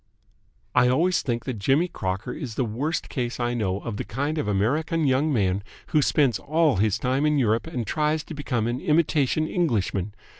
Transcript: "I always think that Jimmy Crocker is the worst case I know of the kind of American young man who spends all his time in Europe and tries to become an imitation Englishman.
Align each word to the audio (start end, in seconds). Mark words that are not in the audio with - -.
"I 0.73 0.87
always 0.87 1.21
think 1.21 1.45
that 1.45 1.59
Jimmy 1.59 1.87
Crocker 1.87 2.33
is 2.33 2.55
the 2.55 2.65
worst 2.65 3.07
case 3.07 3.39
I 3.39 3.53
know 3.53 3.81
of 3.81 3.97
the 3.97 4.03
kind 4.03 4.39
of 4.39 4.47
American 4.47 5.05
young 5.05 5.31
man 5.31 5.63
who 5.89 6.01
spends 6.01 6.39
all 6.39 6.77
his 6.77 6.97
time 6.97 7.23
in 7.23 7.37
Europe 7.37 7.67
and 7.67 7.85
tries 7.85 8.23
to 8.23 8.33
become 8.33 8.65
an 8.65 8.81
imitation 8.81 9.47
Englishman. 9.47 10.15